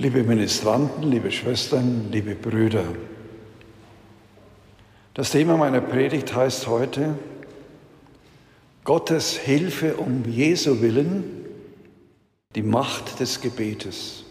Liebe 0.00 0.22
Ministranten, 0.22 1.10
liebe 1.10 1.32
Schwestern, 1.32 2.12
liebe 2.12 2.36
Brüder, 2.36 2.84
das 5.12 5.32
Thema 5.32 5.56
meiner 5.56 5.80
Predigt 5.80 6.36
heißt 6.36 6.68
heute 6.68 7.18
Gottes 8.84 9.36
Hilfe 9.36 9.96
um 9.96 10.24
Jesu 10.24 10.82
willen, 10.82 11.24
die 12.54 12.62
Macht 12.62 13.18
des 13.18 13.40
Gebetes. 13.40 14.22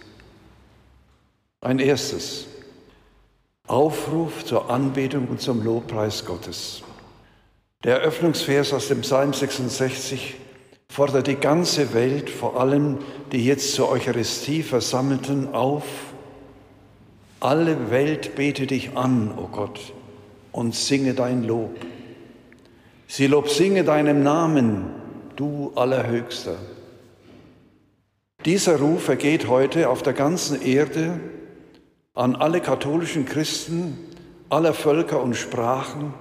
Ein 1.60 1.80
erstes, 1.80 2.48
Aufruf 3.68 4.46
zur 4.46 4.70
Anbetung 4.70 5.28
und 5.28 5.42
zum 5.42 5.66
Lobpreis 5.66 6.24
Gottes. 6.24 6.82
Der 7.84 8.00
Eröffnungsvers 8.00 8.72
aus 8.72 8.88
dem 8.88 9.02
Psalm 9.02 9.34
66 9.34 10.36
fordert 10.90 11.28
die 11.28 11.36
ganze 11.36 11.94
Welt, 11.94 12.30
vor 12.30 12.60
allem 12.60 12.98
die 13.32 13.46
jetzt 13.46 13.74
zur 13.74 13.90
Eucharistie 13.90 14.64
versammelten, 14.64 15.54
auf. 15.54 15.84
Alle 17.40 17.92
Welt 17.92 18.36
bete 18.36 18.66
dich 18.66 18.98
an, 18.98 19.32
o 19.38 19.44
oh 19.44 19.48
Gott, 19.52 19.94
und 20.52 20.74
singe 20.74 21.14
dein 21.14 21.44
Lob. 21.44 21.76
Sie 23.08 23.28
lob 23.28 23.50
singe 23.50 23.84
deinem 23.84 24.24
Namen, 24.24 24.88
du 25.36 25.72
Allerhöchster. 25.76 26.58
Dieser 28.44 28.80
Ruf 28.80 29.08
ergeht 29.08 29.48
heute 29.48 29.90
auf 29.90 30.02
der 30.02 30.14
ganzen 30.14 30.62
Erde 30.62 31.20
an 32.16 32.36
alle 32.36 32.60
katholischen 32.60 33.26
Christen 33.26 33.98
aller 34.50 34.74
Völker 34.74 35.22
und 35.22 35.36
Sprachen, 35.36 36.14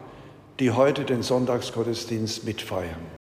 die 0.60 0.70
heute 0.70 1.04
den 1.04 1.22
Sonntagsgottesdienst 1.22 2.44
mitfeiern. 2.44 3.15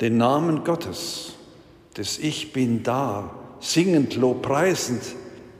Den 0.00 0.16
Namen 0.16 0.64
Gottes, 0.64 1.34
des 1.96 2.18
Ich 2.18 2.52
bin 2.52 2.82
da, 2.82 3.30
singend, 3.60 4.16
lobpreisend, 4.16 5.02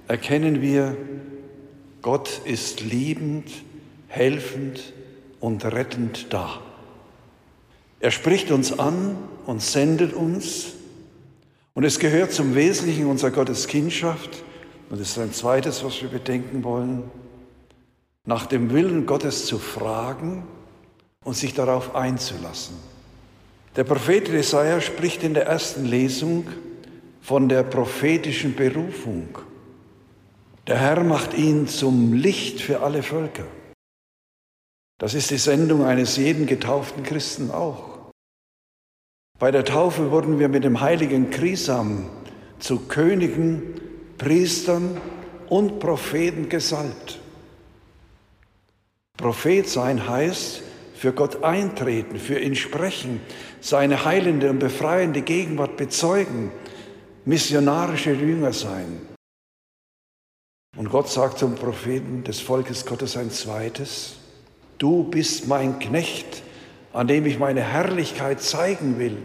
erkennen 0.09 0.61
wir, 0.61 0.97
Gott 2.03 2.41
ist 2.45 2.81
liebend, 2.81 3.49
helfend 4.09 4.93
und 5.39 5.65
rettend 5.65 6.33
da. 6.33 6.61
Er 8.01 8.11
spricht 8.11 8.51
uns 8.51 8.77
an 8.77 9.17
und 9.47 9.63
sendet 9.63 10.13
uns. 10.13 10.73
Und 11.75 11.85
es 11.85 12.01
gehört 12.01 12.33
zum 12.33 12.57
Wesentlichen 12.57 13.07
unserer 13.07 13.31
Gotteskindschaft, 13.31 14.43
und 14.91 15.01
das 15.01 15.11
ist 15.11 15.19
ein 15.19 15.33
zweites, 15.33 15.85
was 15.85 16.03
wir 16.03 16.09
bedenken 16.09 16.65
wollen, 16.65 17.05
nach 18.27 18.47
dem 18.47 18.71
Willen 18.73 19.07
Gottes 19.07 19.47
zu 19.47 19.59
fragen 19.59 20.45
und 21.25 21.37
sich 21.37 21.55
darauf 21.55 21.95
einzulassen. 21.95 22.94
Der 23.77 23.85
Prophet 23.85 24.29
Jesaja 24.29 24.81
spricht 24.81 25.25
in 25.25 25.35
der 25.35 25.47
ersten 25.47 25.85
Lesung 25.85 26.47
von 27.21 27.49
der 27.49 27.65
prophetischen 27.65 28.55
Berufung. 28.55 29.39
Der 30.67 30.79
Herr 30.79 31.03
macht 31.03 31.35
ihn 31.35 31.67
zum 31.67 32.13
Licht 32.13 32.61
für 32.61 32.81
alle 32.81 33.03
Völker. 33.03 33.47
Das 34.99 35.15
ist 35.15 35.31
die 35.31 35.39
Sendung 35.39 35.85
eines 35.85 36.17
jeden 36.17 36.47
getauften 36.47 37.03
Christen 37.03 37.51
auch. 37.51 38.13
Bei 39.39 39.51
der 39.51 39.65
Taufe 39.65 40.13
wurden 40.13 40.39
wir 40.39 40.49
mit 40.49 40.63
dem 40.63 40.81
heiligen 40.81 41.31
Krisam 41.31 42.09
zu 42.61 42.79
Königen, 42.87 43.81
Priestern 44.17 45.01
und 45.49 45.81
Propheten 45.81 46.49
gesalbt. 46.49 47.19
Prophet 49.17 49.69
sein 49.69 50.09
heißt, 50.09 50.63
für 51.05 51.13
Gott 51.13 51.45
eintreten, 51.45 52.19
für 52.19 52.39
ihn 52.39 52.57
sprechen, 52.57 53.21
seine 53.61 54.07
heilende 54.07 54.49
und 54.49 54.59
befreiende 54.59 55.21
Gegenwart 55.21 55.77
bezeugen, 55.77 56.51
missionarische 57.27 58.13
Jünger 58.13 58.55
sein. 58.55 59.03
Und 60.79 60.89
Gott 60.89 61.11
sagt 61.11 61.39
zum 61.39 61.57
Propheten 61.57 62.25
des 62.25 62.41
Volkes 62.41 62.87
Gottes 62.87 63.19
ein 63.19 63.31
zweites, 63.31 64.17
du 64.79 65.05
bist 65.05 65.47
mein 65.47 65.79
Knecht, 65.79 66.43
an 66.95 67.07
dem 67.07 67.27
ich 67.27 67.39
meine 67.39 67.61
Herrlichkeit 67.61 68.41
zeigen 68.41 68.99
will. 68.99 69.19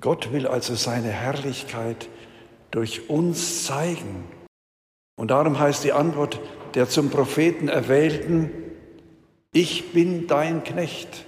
Gott 0.00 0.32
will 0.32 0.46
also 0.46 0.76
seine 0.76 1.08
Herrlichkeit 1.08 2.08
durch 2.70 3.10
uns 3.10 3.64
zeigen. 3.64 4.22
Und 5.16 5.32
darum 5.32 5.58
heißt 5.58 5.82
die 5.82 5.92
Antwort 5.92 6.38
der 6.74 6.88
zum 6.88 7.10
Propheten 7.10 7.66
erwählten, 7.66 8.65
ich 9.56 9.92
bin 9.92 10.26
dein 10.26 10.64
Knecht. 10.64 11.24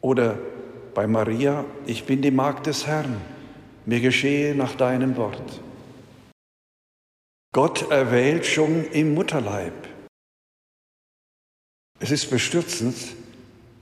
Oder 0.00 0.38
bei 0.94 1.06
Maria, 1.06 1.66
ich 1.84 2.04
bin 2.04 2.22
die 2.22 2.30
Magd 2.30 2.66
des 2.66 2.86
Herrn, 2.86 3.20
mir 3.84 4.00
geschehe 4.00 4.54
nach 4.54 4.74
deinem 4.74 5.18
Wort. 5.18 5.60
Gott 7.54 7.90
erwählt 7.90 8.46
schon 8.46 8.86
im 8.92 9.12
Mutterleib. 9.12 9.74
Es 12.00 12.10
ist 12.10 12.30
bestürzend, 12.30 12.96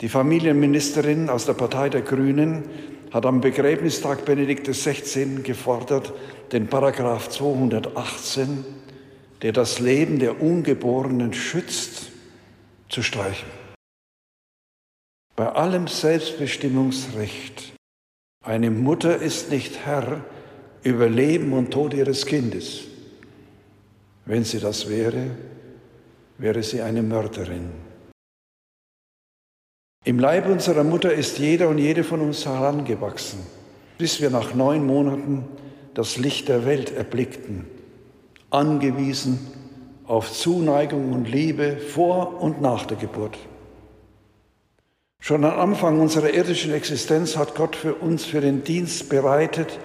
die 0.00 0.08
Familienministerin 0.08 1.30
aus 1.30 1.46
der 1.46 1.54
Partei 1.54 1.90
der 1.90 2.02
Grünen 2.02 2.64
hat 3.12 3.24
am 3.24 3.40
Begräbnistag 3.40 4.24
Benedikt 4.24 4.66
XVI. 4.66 5.42
gefordert, 5.44 6.12
den 6.50 6.66
Paragraph 6.66 7.28
218, 7.28 8.64
der 9.42 9.52
das 9.52 9.78
Leben 9.78 10.18
der 10.18 10.42
Ungeborenen 10.42 11.32
schützt, 11.32 12.10
zu 12.88 13.04
streichen. 13.04 13.59
Bei 15.40 15.52
allem 15.52 15.86
Selbstbestimmungsrecht. 15.86 17.72
Eine 18.44 18.70
Mutter 18.70 19.16
ist 19.16 19.50
nicht 19.50 19.86
Herr 19.86 20.22
über 20.82 21.08
Leben 21.08 21.54
und 21.54 21.70
Tod 21.70 21.94
ihres 21.94 22.26
Kindes. 22.26 22.82
Wenn 24.26 24.44
sie 24.44 24.60
das 24.60 24.90
wäre, 24.90 25.30
wäre 26.36 26.62
sie 26.62 26.82
eine 26.82 27.02
Mörderin. 27.02 27.70
Im 30.04 30.18
Leib 30.18 30.46
unserer 30.46 30.84
Mutter 30.84 31.14
ist 31.14 31.38
jeder 31.38 31.70
und 31.70 31.78
jede 31.78 32.04
von 32.04 32.20
uns 32.20 32.44
herangewachsen, 32.44 33.40
bis 33.96 34.20
wir 34.20 34.28
nach 34.28 34.52
neun 34.52 34.84
Monaten 34.84 35.48
das 35.94 36.18
Licht 36.18 36.48
der 36.48 36.66
Welt 36.66 36.94
erblickten, 36.94 37.64
angewiesen 38.50 39.38
auf 40.04 40.30
Zuneigung 40.30 41.14
und 41.14 41.30
Liebe 41.30 41.78
vor 41.78 42.42
und 42.42 42.60
nach 42.60 42.84
der 42.84 42.98
Geburt. 42.98 43.38
Schon 45.20 45.44
am 45.44 45.60
Anfang 45.60 46.00
unserer 46.00 46.32
irdischen 46.32 46.72
Existenz 46.72 47.36
hat 47.36 47.54
Gott 47.54 47.76
für 47.76 47.94
uns 47.94 48.24
für 48.24 48.40
den 48.40 48.64
Dienst 48.64 49.10
bereitet, 49.10 49.78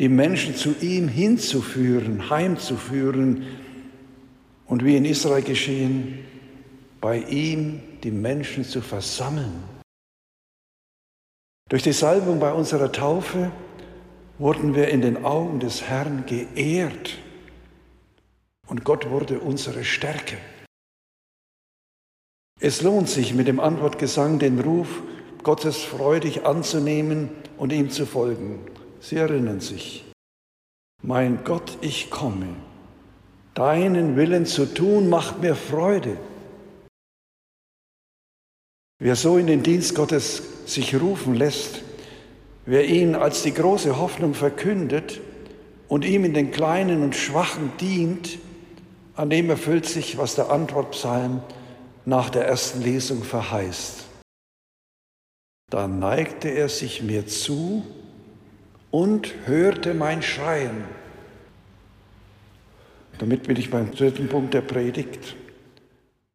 die 0.00 0.08
Menschen 0.08 0.56
zu 0.56 0.74
ihm 0.80 1.06
hinzuführen, 1.06 2.30
heimzuführen 2.30 3.46
und 4.66 4.84
wie 4.84 4.96
in 4.96 5.04
Israel 5.04 5.42
geschehen, 5.42 6.24
bei 7.00 7.18
ihm 7.18 7.82
die 8.02 8.10
Menschen 8.10 8.64
zu 8.64 8.80
versammeln. 8.80 9.62
Durch 11.68 11.82
die 11.82 11.92
Salbung 11.92 12.40
bei 12.40 12.52
unserer 12.52 12.90
Taufe 12.90 13.52
wurden 14.38 14.74
wir 14.74 14.88
in 14.88 15.02
den 15.02 15.24
Augen 15.24 15.60
des 15.60 15.82
Herrn 15.82 16.24
geehrt 16.26 17.18
und 18.66 18.84
Gott 18.84 19.10
wurde 19.10 19.38
unsere 19.38 19.84
Stärke. 19.84 20.38
Es 22.64 22.80
lohnt 22.80 23.10
sich 23.10 23.34
mit 23.34 23.46
dem 23.46 23.60
Antwortgesang 23.60 24.38
den 24.38 24.58
Ruf 24.58 25.02
Gottes 25.42 25.82
freudig 25.82 26.46
anzunehmen 26.46 27.28
und 27.58 27.74
ihm 27.74 27.90
zu 27.90 28.06
folgen. 28.06 28.58
Sie 29.00 29.16
erinnern 29.16 29.60
sich. 29.60 30.06
Mein 31.02 31.44
Gott, 31.44 31.76
ich 31.82 32.10
komme. 32.10 32.46
Deinen 33.52 34.16
Willen 34.16 34.46
zu 34.46 34.64
tun 34.64 35.10
macht 35.10 35.42
mir 35.42 35.56
Freude. 35.56 36.16
Wer 38.98 39.16
so 39.16 39.36
in 39.36 39.46
den 39.46 39.62
Dienst 39.62 39.94
Gottes 39.94 40.42
sich 40.64 40.98
rufen 40.98 41.34
lässt, 41.34 41.82
wer 42.64 42.86
ihn 42.86 43.14
als 43.14 43.42
die 43.42 43.52
große 43.52 43.98
Hoffnung 43.98 44.32
verkündet 44.32 45.20
und 45.86 46.06
ihm 46.06 46.24
in 46.24 46.32
den 46.32 46.50
Kleinen 46.50 47.02
und 47.02 47.14
Schwachen 47.14 47.72
dient, 47.78 48.38
an 49.16 49.28
dem 49.28 49.50
erfüllt 49.50 49.84
sich, 49.84 50.16
was 50.16 50.34
der 50.34 50.50
Antwortpsalm 50.50 51.42
nach 52.04 52.30
der 52.30 52.46
ersten 52.46 52.82
Lesung 52.82 53.22
verheißt. 53.22 54.04
Da 55.70 55.88
neigte 55.88 56.48
er 56.48 56.68
sich 56.68 57.02
mir 57.02 57.26
zu 57.26 57.84
und 58.90 59.34
hörte 59.46 59.94
mein 59.94 60.22
Schreien. 60.22 60.84
Damit 63.18 63.44
bin 63.44 63.56
ich 63.56 63.70
beim 63.70 63.90
dritten 63.92 64.28
Punkt 64.28 64.54
der 64.54 64.60
Predigt. 64.60 65.36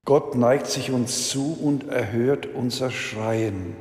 Gott 0.05 0.35
neigt 0.35 0.67
sich 0.67 0.91
uns 0.91 1.29
zu 1.29 1.53
und 1.53 1.87
erhört 1.87 2.47
unser 2.47 2.89
Schreien. 2.89 3.75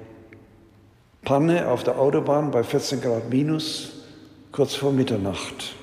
Panne 1.23 1.69
auf 1.69 1.85
der 1.85 1.99
Autobahn 1.99 2.51
bei 2.51 2.63
14 2.63 3.01
Grad 3.01 3.31
minus, 3.31 4.05
kurz 4.53 4.75
vor 4.75 4.93
Mitternacht. 4.93 5.75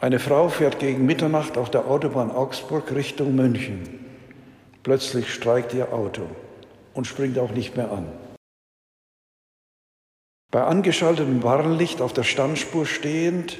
Eine 0.00 0.18
Frau 0.18 0.48
fährt 0.48 0.78
gegen 0.78 1.06
Mitternacht 1.06 1.56
auf 1.56 1.70
der 1.70 1.86
Autobahn 1.86 2.30
Augsburg 2.30 2.92
Richtung 2.94 3.34
München. 3.34 4.07
Plötzlich 4.82 5.32
streikt 5.32 5.74
ihr 5.74 5.92
Auto 5.92 6.22
und 6.94 7.06
springt 7.06 7.38
auch 7.38 7.50
nicht 7.50 7.76
mehr 7.76 7.90
an. 7.92 8.06
Bei 10.50 10.64
angeschaltetem 10.64 11.42
Warnlicht 11.42 12.00
auf 12.00 12.12
der 12.14 12.22
Standspur 12.22 12.86
stehend, 12.86 13.58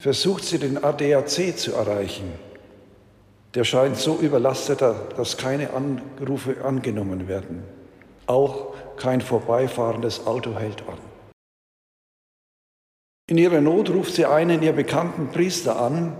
versucht 0.00 0.44
sie 0.44 0.58
den 0.58 0.82
ADAC 0.82 1.56
zu 1.56 1.72
erreichen. 1.72 2.32
Der 3.54 3.62
scheint 3.62 3.96
so 3.96 4.16
überlastet, 4.16 4.82
dass 4.82 5.36
keine 5.36 5.70
Anrufe 5.72 6.64
angenommen 6.64 7.28
werden. 7.28 7.62
Auch 8.26 8.74
kein 8.96 9.20
vorbeifahrendes 9.20 10.26
Auto 10.26 10.58
hält 10.58 10.82
an. 10.88 10.98
In 13.30 13.38
ihrer 13.38 13.60
Not 13.60 13.90
ruft 13.90 14.14
sie 14.14 14.26
einen 14.26 14.62
ihr 14.62 14.72
bekannten 14.72 15.28
Priester 15.28 15.80
an, 15.80 16.16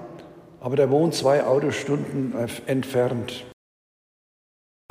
aber 0.60 0.76
der 0.76 0.90
wohnt 0.90 1.14
zwei 1.14 1.44
Autostunden 1.44 2.34
entfernt. 2.66 3.44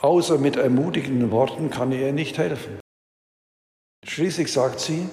Außer 0.04 0.38
mit 0.38 0.58
ermutigenden 0.58 1.32
Worten 1.32 1.70
kann 1.70 1.94
er 1.94 2.08
ihr 2.08 2.14
nicht 2.14 2.38
helfen. 2.38 2.78
Schließlich 4.06 4.52
sagt 4.52 4.82
sie, 4.82 5.08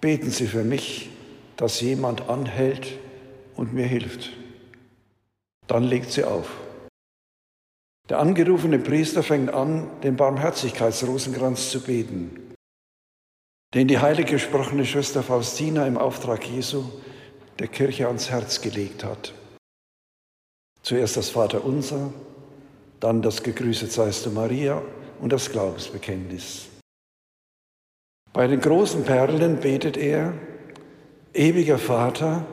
beten 0.00 0.30
Sie 0.30 0.46
für 0.46 0.62
mich, 0.62 1.10
dass 1.56 1.80
jemand 1.80 2.28
anhält 2.28 2.98
und 3.56 3.74
mir 3.74 3.84
hilft. 3.84 4.30
Dann 5.66 5.82
legt 5.82 6.12
sie 6.12 6.22
auf. 6.22 6.48
Der 8.08 8.20
angerufene 8.20 8.78
Priester 8.78 9.24
fängt 9.24 9.52
an, 9.52 9.90
den 10.02 10.14
Barmherzigkeitsrosenkranz 10.14 11.70
zu 11.70 11.82
beten, 11.82 12.54
den 13.74 13.88
die 13.88 13.98
heilig 13.98 14.26
gesprochene 14.26 14.86
Schwester 14.86 15.24
Faustina 15.24 15.84
im 15.84 15.98
Auftrag 15.98 16.46
Jesu 16.48 16.84
der 17.58 17.66
Kirche 17.66 18.06
ans 18.06 18.30
Herz 18.30 18.60
gelegt 18.60 19.02
hat. 19.02 19.34
Zuerst 20.82 21.16
das 21.16 21.30
Vaterunser, 21.30 22.12
dann 23.00 23.22
das 23.22 23.42
Gegrüßet 23.42 23.92
seist 23.92 24.26
du 24.26 24.30
Maria 24.30 24.82
und 25.20 25.32
das 25.32 25.50
Glaubensbekenntnis. 25.50 26.68
Bei 28.32 28.46
den 28.46 28.60
großen 28.60 29.04
Perlen 29.04 29.60
betet 29.60 29.96
er, 29.96 30.34
ewiger 31.32 31.78
Vater, 31.78 32.44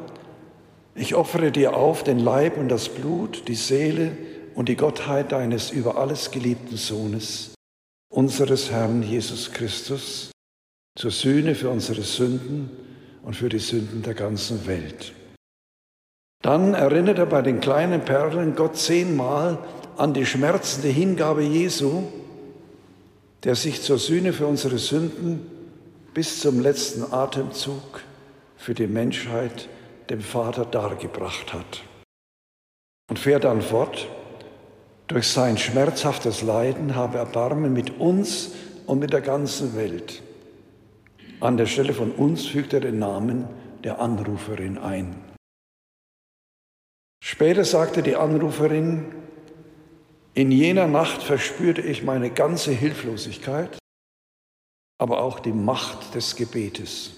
ich 0.95 1.15
opfere 1.15 1.51
dir 1.51 1.75
auf 1.75 2.03
den 2.03 2.19
Leib 2.19 2.57
und 2.57 2.69
das 2.69 2.89
Blut, 2.89 3.47
die 3.47 3.55
Seele 3.55 4.17
und 4.55 4.69
die 4.69 4.77
Gottheit 4.77 5.31
deines 5.31 5.71
über 5.71 5.97
alles 5.97 6.31
geliebten 6.31 6.77
Sohnes, 6.77 7.53
unseres 8.09 8.71
Herrn 8.71 9.03
Jesus 9.03 9.51
Christus, 9.51 10.31
zur 10.97 11.11
Sühne 11.11 11.55
für 11.55 11.69
unsere 11.69 12.01
Sünden 12.01 12.69
und 13.23 13.35
für 13.35 13.49
die 13.49 13.59
Sünden 13.59 14.03
der 14.03 14.13
ganzen 14.13 14.65
Welt. 14.65 15.13
Dann 16.41 16.73
erinnert 16.73 17.17
er 17.17 17.25
bei 17.25 17.41
den 17.41 17.59
kleinen 17.59 18.05
Perlen 18.05 18.55
Gott 18.55 18.77
zehnmal 18.77 19.57
an 19.97 20.13
die 20.13 20.25
schmerzende 20.25 20.89
Hingabe 20.89 21.43
Jesu, 21.43 22.03
der 23.43 23.55
sich 23.55 23.81
zur 23.81 23.97
Sühne 23.97 24.33
für 24.33 24.47
unsere 24.47 24.77
Sünden 24.77 25.45
bis 26.13 26.39
zum 26.39 26.59
letzten 26.59 27.13
Atemzug 27.13 28.01
für 28.57 28.73
die 28.73 28.87
Menschheit 28.87 29.69
dem 30.09 30.21
Vater 30.21 30.65
dargebracht 30.65 31.53
hat. 31.53 31.83
Und 33.09 33.19
fährt 33.19 33.43
dann 33.43 33.61
fort, 33.61 34.07
durch 35.07 35.27
sein 35.27 35.57
schmerzhaftes 35.57 36.41
Leiden 36.41 36.95
habe 36.95 37.19
Erbarmen 37.19 37.73
mit 37.73 37.99
uns 37.99 38.51
und 38.87 38.99
mit 38.99 39.13
der 39.13 39.21
ganzen 39.21 39.75
Welt. 39.75 40.23
An 41.39 41.57
der 41.57 41.67
Stelle 41.67 41.93
von 41.93 42.11
uns 42.11 42.45
fügt 42.47 42.73
er 42.73 42.79
den 42.79 42.97
Namen 42.97 43.47
der 43.83 43.99
Anruferin 43.99 44.79
ein. 44.79 45.15
Später 47.23 47.65
sagte 47.65 48.01
die 48.01 48.15
Anruferin, 48.15 49.05
in 50.35 50.51
jener 50.51 50.87
Nacht 50.87 51.23
verspürte 51.23 51.81
ich 51.81 52.03
meine 52.03 52.29
ganze 52.29 52.71
Hilflosigkeit, 52.71 53.77
aber 54.97 55.21
auch 55.21 55.39
die 55.39 55.53
Macht 55.53 56.13
des 56.13 56.35
Gebetes. 56.35 57.11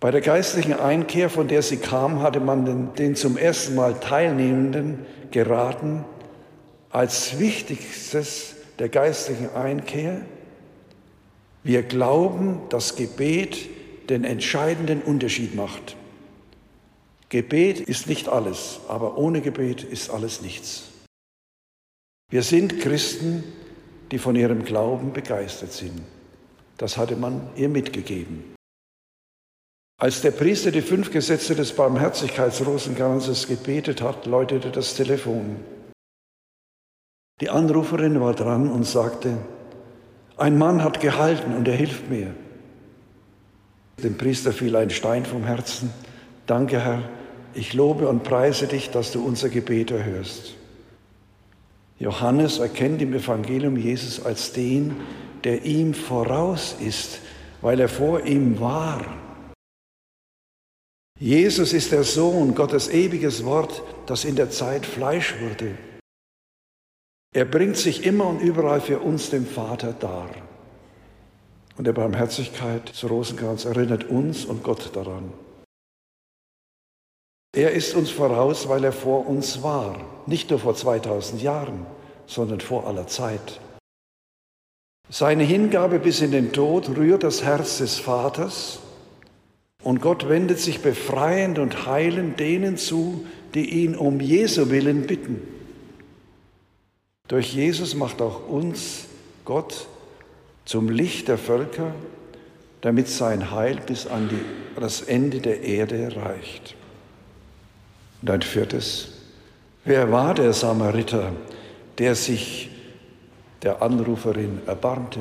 Bei 0.00 0.12
der 0.12 0.20
geistlichen 0.20 0.74
Einkehr, 0.74 1.28
von 1.28 1.48
der 1.48 1.62
sie 1.62 1.78
kam, 1.78 2.22
hatte 2.22 2.38
man 2.38 2.64
den, 2.64 2.94
den 2.94 3.16
zum 3.16 3.36
ersten 3.36 3.74
Mal 3.74 3.98
Teilnehmenden 3.98 5.04
geraten, 5.32 6.04
als 6.90 7.40
wichtigstes 7.40 8.54
der 8.78 8.88
geistlichen 8.88 9.52
Einkehr, 9.54 10.20
wir 11.64 11.82
glauben, 11.82 12.60
dass 12.68 12.94
Gebet 12.94 13.68
den 14.08 14.22
entscheidenden 14.22 15.02
Unterschied 15.02 15.56
macht. 15.56 15.96
Gebet 17.28 17.80
ist 17.80 18.06
nicht 18.06 18.28
alles, 18.28 18.78
aber 18.86 19.18
ohne 19.18 19.40
Gebet 19.40 19.82
ist 19.82 20.08
alles 20.10 20.40
nichts. 20.40 20.84
Wir 22.30 22.42
sind 22.42 22.80
Christen, 22.80 23.42
die 24.10 24.18
von 24.18 24.36
ihrem 24.36 24.64
Glauben 24.64 25.12
begeistert 25.14 25.72
sind. 25.72 26.02
Das 26.76 26.98
hatte 26.98 27.16
man 27.16 27.48
ihr 27.56 27.70
mitgegeben. 27.70 28.54
Als 30.00 30.20
der 30.20 30.30
Priester 30.30 30.70
die 30.70 30.82
fünf 30.82 31.10
Gesetze 31.10 31.56
des 31.56 31.72
Barmherzigkeitsrosenkranzes 31.74 33.48
gebetet 33.48 34.02
hat, 34.02 34.26
läutete 34.26 34.70
das 34.70 34.94
Telefon. 34.94 35.56
Die 37.40 37.50
Anruferin 37.50 38.20
war 38.20 38.34
dran 38.34 38.70
und 38.70 38.84
sagte, 38.84 39.38
ein 40.36 40.58
Mann 40.58 40.84
hat 40.84 41.00
gehalten 41.00 41.56
und 41.56 41.66
er 41.66 41.74
hilft 41.74 42.10
mir. 42.10 42.34
Dem 44.02 44.16
Priester 44.18 44.52
fiel 44.52 44.76
ein 44.76 44.90
Stein 44.90 45.24
vom 45.24 45.44
Herzen. 45.44 45.90
Danke, 46.46 46.78
Herr, 46.78 47.08
ich 47.54 47.74
lobe 47.74 48.06
und 48.06 48.22
preise 48.22 48.66
dich, 48.66 48.90
dass 48.90 49.12
du 49.12 49.24
unser 49.24 49.48
Gebet 49.48 49.90
erhörst. 49.90 50.57
Johannes 51.98 52.58
erkennt 52.58 53.02
im 53.02 53.12
Evangelium 53.12 53.76
Jesus 53.76 54.24
als 54.24 54.52
den, 54.52 54.96
der 55.44 55.64
ihm 55.64 55.94
voraus 55.94 56.76
ist, 56.78 57.20
weil 57.60 57.80
er 57.80 57.88
vor 57.88 58.24
ihm 58.24 58.60
war. 58.60 59.04
Jesus 61.18 61.72
ist 61.72 61.90
der 61.90 62.04
Sohn, 62.04 62.54
Gottes 62.54 62.88
ewiges 62.88 63.44
Wort, 63.44 63.82
das 64.06 64.24
in 64.24 64.36
der 64.36 64.50
Zeit 64.50 64.86
Fleisch 64.86 65.34
wurde. 65.40 65.76
Er 67.34 67.44
bringt 67.44 67.76
sich 67.76 68.06
immer 68.06 68.26
und 68.26 68.40
überall 68.40 68.80
für 68.80 69.00
uns 69.00 69.30
dem 69.30 69.44
Vater 69.44 69.92
dar. 69.92 70.30
Und 71.76 71.86
der 71.86 71.92
Barmherzigkeit 71.92 72.88
zu 72.88 73.08
Rosenkranz 73.08 73.64
erinnert 73.64 74.04
uns 74.04 74.44
und 74.44 74.62
Gott 74.62 74.90
daran. 74.94 75.32
Er 77.54 77.72
ist 77.72 77.94
uns 77.94 78.10
voraus, 78.10 78.68
weil 78.68 78.84
er 78.84 78.92
vor 78.92 79.26
uns 79.26 79.62
war, 79.62 79.96
nicht 80.26 80.50
nur 80.50 80.58
vor 80.58 80.74
2000 80.74 81.42
Jahren, 81.42 81.86
sondern 82.26 82.60
vor 82.60 82.86
aller 82.86 83.06
Zeit. 83.06 83.60
Seine 85.10 85.44
Hingabe 85.44 85.98
bis 85.98 86.20
in 86.20 86.32
den 86.32 86.52
Tod 86.52 86.90
rührt 86.90 87.22
das 87.22 87.42
Herz 87.42 87.78
des 87.78 87.98
Vaters 87.98 88.80
und 89.82 90.02
Gott 90.02 90.28
wendet 90.28 90.58
sich 90.58 90.82
befreiend 90.82 91.58
und 91.58 91.86
heilend 91.86 92.38
denen 92.38 92.76
zu, 92.76 93.24
die 93.54 93.82
ihn 93.82 93.96
um 93.96 94.20
Jesu 94.20 94.68
willen 94.68 95.06
bitten. 95.06 95.40
Durch 97.28 97.54
Jesus 97.54 97.94
macht 97.94 98.20
auch 98.20 98.46
uns 98.48 99.06
Gott 99.46 99.86
zum 100.66 100.90
Licht 100.90 101.28
der 101.28 101.38
Völker, 101.38 101.94
damit 102.82 103.08
sein 103.08 103.50
Heil 103.50 103.80
bis 103.86 104.06
an 104.06 104.28
die, 104.28 104.78
das 104.78 105.00
Ende 105.00 105.40
der 105.40 105.62
Erde 105.62 106.14
reicht. 106.16 106.74
Und 108.22 108.30
ein 108.30 108.42
viertes. 108.42 109.08
Wer 109.84 110.10
war 110.10 110.34
der 110.34 110.52
Samariter, 110.52 111.32
der 111.98 112.14
sich 112.14 112.70
der 113.62 113.80
Anruferin 113.80 114.60
erbarmte? 114.66 115.20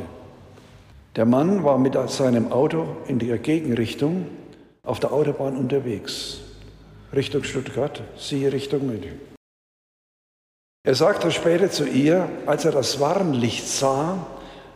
Der 1.15 1.25
Mann 1.25 1.63
war 1.63 1.77
mit 1.77 1.97
seinem 2.09 2.51
Auto 2.51 2.97
in 3.07 3.19
der 3.19 3.37
Gegenrichtung 3.37 4.27
auf 4.83 4.99
der 4.99 5.11
Autobahn 5.11 5.57
unterwegs, 5.57 6.39
Richtung 7.13 7.43
Stuttgart, 7.43 8.01
sie 8.17 8.45
Richtung 8.47 8.87
München. 8.87 9.19
Er 10.83 10.95
sagte 10.95 11.31
später 11.31 11.69
zu 11.69 11.85
ihr, 11.85 12.29
als 12.45 12.65
er 12.65 12.71
das 12.71 12.99
Warnlicht 12.99 13.67
sah, 13.67 14.25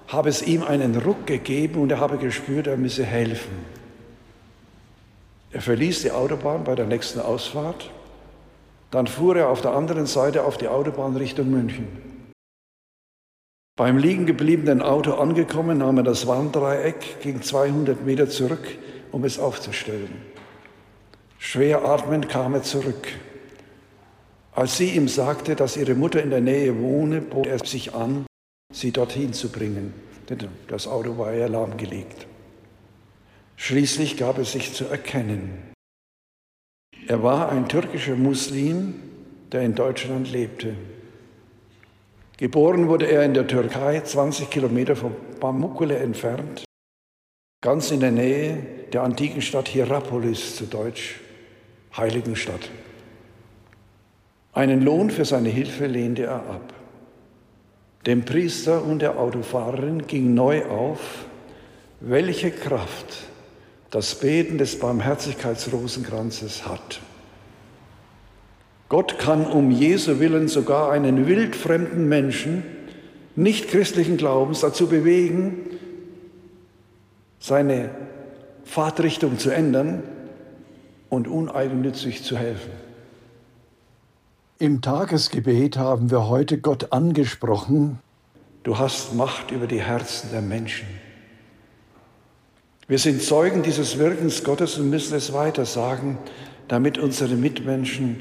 habe 0.07 0.29
es 0.29 0.41
ihm 0.41 0.63
einen 0.63 0.97
Ruck 0.97 1.25
gegeben 1.25 1.81
und 1.81 1.91
er 1.91 1.99
habe 1.99 2.17
gespürt, 2.17 2.67
er 2.67 2.75
müsse 2.75 3.05
helfen. 3.05 3.65
Er 5.51 5.61
verließ 5.61 6.01
die 6.01 6.11
Autobahn 6.11 6.63
bei 6.63 6.75
der 6.75 6.85
nächsten 6.85 7.19
Ausfahrt 7.19 7.89
dann 8.91 9.07
fuhr 9.07 9.37
er 9.37 9.49
auf 9.49 9.61
der 9.61 9.71
anderen 9.71 10.05
Seite 10.05 10.43
auf 10.43 10.57
die 10.57 10.67
Autobahn 10.67 11.15
Richtung 11.15 11.49
München. 11.49 11.87
Beim 13.77 13.97
liegen 13.97 14.25
gebliebenen 14.25 14.81
Auto 14.81 15.13
angekommen, 15.13 15.79
nahm 15.79 15.97
er 15.97 16.03
das 16.03 16.27
Warndreieck, 16.27 17.21
ging 17.21 17.41
200 17.41 18.05
Meter 18.05 18.29
zurück, 18.29 18.67
um 19.11 19.23
es 19.23 19.39
aufzustellen. 19.39 20.11
Schwer 21.39 21.83
atmend 21.85 22.29
kam 22.29 22.53
er 22.53 22.63
zurück. 22.63 23.07
Als 24.51 24.77
sie 24.77 24.89
ihm 24.89 25.07
sagte, 25.07 25.55
dass 25.55 25.77
ihre 25.77 25.95
Mutter 25.95 26.21
in 26.21 26.29
der 26.29 26.41
Nähe 26.41 26.77
wohne, 26.79 27.21
bot 27.21 27.47
er 27.47 27.65
sich 27.65 27.95
an, 27.95 28.25
sie 28.71 28.91
dorthin 28.91 29.33
zu 29.33 29.49
bringen, 29.49 29.93
denn 30.29 30.49
das 30.67 30.87
Auto 30.87 31.17
war 31.17 31.33
ja 31.33 31.47
lahmgelegt. 31.47 32.27
Schließlich 33.55 34.17
gab 34.17 34.37
es 34.37 34.51
sich 34.51 34.73
zu 34.73 34.85
erkennen. 34.85 35.70
Er 37.07 37.23
war 37.23 37.49
ein 37.49 37.67
türkischer 37.67 38.15
Muslim, 38.15 38.93
der 39.51 39.61
in 39.61 39.75
Deutschland 39.75 40.31
lebte. 40.31 40.75
Geboren 42.37 42.87
wurde 42.87 43.05
er 43.05 43.23
in 43.23 43.33
der 43.33 43.47
Türkei, 43.47 44.01
20 44.01 44.49
Kilometer 44.49 44.95
von 44.95 45.13
Pamukkale 45.39 45.97
entfernt. 45.97 46.63
ganz 47.61 47.91
in 47.91 47.99
der 47.99 48.11
Nähe 48.11 48.57
der 48.91 49.03
antiken 49.03 49.41
Stadt 49.41 49.67
Hierapolis, 49.67 50.55
zu 50.55 50.65
Deutsch 50.65 51.19
Heiligenstadt. 51.95 52.71
Einen 54.53 54.81
Lohn 54.81 55.11
für 55.11 55.25
seine 55.25 55.49
Hilfe 55.49 55.85
lehnte 55.85 56.23
er 56.23 56.37
ab. 56.49 56.73
Dem 58.07 58.25
Priester 58.25 58.83
und 58.83 58.99
der 58.99 59.19
Autofahrerin 59.19 60.07
ging 60.07 60.33
neu 60.33 60.65
auf, 60.65 61.25
welche 61.99 62.49
Kraft 62.49 63.30
das 63.91 64.15
Beten 64.15 64.57
des 64.57 64.79
Barmherzigkeitsrosenkranzes 64.79 66.65
hat. 66.65 67.01
Gott 68.89 69.19
kann 69.19 69.45
um 69.45 69.69
Jesu 69.69 70.19
willen 70.19 70.47
sogar 70.47 70.91
einen 70.91 71.27
wildfremden 71.27 72.09
Menschen, 72.09 72.63
nicht 73.35 73.67
christlichen 73.69 74.17
Glaubens, 74.17 74.61
dazu 74.61 74.87
bewegen, 74.87 75.59
seine 77.39 77.89
Fahrtrichtung 78.63 79.37
zu 79.37 79.49
ändern 79.49 80.03
und 81.09 81.27
uneigennützig 81.27 82.23
zu 82.23 82.37
helfen. 82.37 82.71
Im 84.59 84.81
Tagesgebet 84.81 85.77
haben 85.77 86.11
wir 86.11 86.27
heute 86.27 86.59
Gott 86.59 86.93
angesprochen, 86.93 87.99
du 88.63 88.77
hast 88.77 89.15
Macht 89.15 89.51
über 89.51 89.67
die 89.67 89.81
Herzen 89.81 90.29
der 90.31 90.41
Menschen. 90.41 90.87
Wir 92.91 92.99
sind 92.99 93.23
Zeugen 93.23 93.63
dieses 93.63 93.99
Wirkens 93.99 94.43
Gottes 94.43 94.77
und 94.77 94.89
müssen 94.89 95.15
es 95.15 95.31
weiter 95.31 95.63
sagen, 95.63 96.17
damit 96.67 96.97
unsere 96.97 97.35
Mitmenschen 97.35 98.19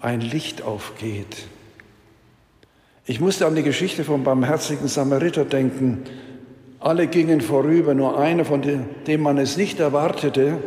ein 0.00 0.20
Licht 0.20 0.62
aufgeht. 0.62 1.46
Ich 3.06 3.20
musste 3.20 3.46
an 3.46 3.54
die 3.54 3.62
Geschichte 3.62 4.02
vom 4.02 4.24
barmherzigen 4.24 4.88
Samariter 4.88 5.44
denken. 5.44 6.02
Alle 6.80 7.06
gingen 7.06 7.40
vorüber, 7.40 7.94
nur 7.94 8.18
einer, 8.18 8.44
von 8.44 8.62
dem 9.06 9.20
man 9.22 9.38
es 9.38 9.56
nicht 9.56 9.78
erwartete, 9.78 10.58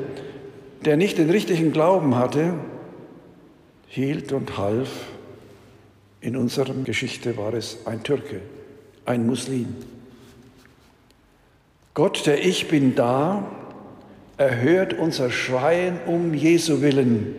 der 0.86 0.96
nicht 0.96 1.18
den 1.18 1.30
richtigen 1.30 1.74
Glauben 1.74 2.16
hatte, 2.16 2.54
hielt 3.88 4.32
und 4.32 4.58
half. 4.58 4.90
In 6.22 6.38
unserer 6.38 6.74
Geschichte 6.86 7.36
war 7.36 7.54
es 7.54 7.80
ein 7.86 8.02
Türke, 8.02 8.40
ein 9.04 9.28
Muslim. 9.28 9.76
Gott, 11.96 12.26
der 12.26 12.46
Ich 12.46 12.68
bin 12.68 12.94
da, 12.94 13.50
erhört 14.36 14.94
unser 14.94 15.32
Schreien 15.32 15.98
um 16.06 16.34
Jesu 16.34 16.82
willen. 16.82 17.36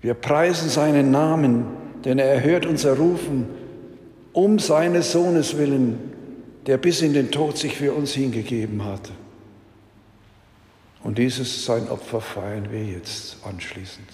Wir 0.00 0.14
preisen 0.14 0.68
seinen 0.68 1.10
Namen, 1.10 1.66
denn 2.04 2.20
er 2.20 2.32
erhört 2.32 2.64
unser 2.64 2.96
Rufen 2.96 3.48
um 4.32 4.60
seines 4.60 5.10
Sohnes 5.10 5.58
willen, 5.58 5.98
der 6.66 6.78
bis 6.78 7.02
in 7.02 7.12
den 7.12 7.32
Tod 7.32 7.58
sich 7.58 7.76
für 7.76 7.92
uns 7.92 8.12
hingegeben 8.12 8.84
hat. 8.84 9.10
Und 11.02 11.18
dieses 11.18 11.64
sein 11.64 11.88
Opfer 11.88 12.20
feiern 12.20 12.68
wir 12.70 12.84
jetzt 12.84 13.38
anschließend. 13.44 14.06